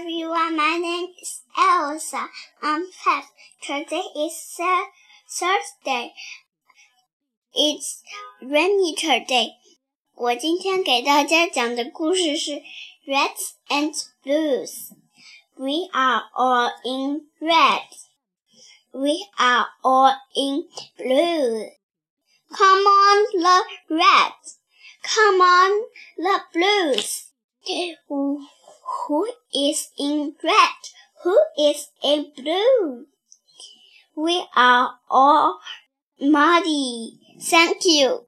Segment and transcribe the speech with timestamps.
[0.00, 0.56] everyone.
[0.56, 2.26] My name is Elsa.
[2.62, 3.24] I'm five.
[3.60, 4.58] Today is
[5.28, 6.12] Thursday.
[7.54, 8.02] It's
[8.42, 9.50] rainy today.
[10.14, 12.62] 我今天给大家讲的故事是
[13.06, 14.92] Reds and Blues.
[15.56, 17.88] We are all in red.
[18.92, 21.70] We are all in blue.
[22.50, 24.56] Come on the reds.
[25.02, 25.70] Come on
[26.16, 27.26] the blues.
[28.08, 30.81] Who is in red?
[31.23, 33.07] Who is in blue?
[34.15, 35.59] We are all
[36.19, 37.19] muddy.
[37.41, 38.25] Thank you.